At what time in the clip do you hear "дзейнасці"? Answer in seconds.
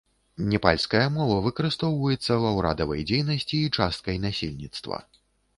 3.13-3.55